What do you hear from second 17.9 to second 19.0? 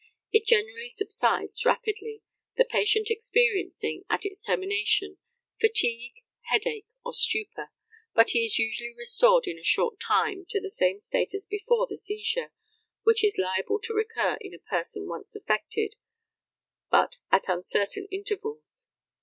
intervals.